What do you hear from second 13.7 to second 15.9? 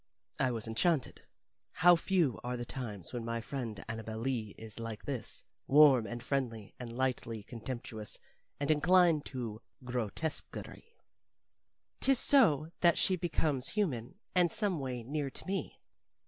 human and someway near to me.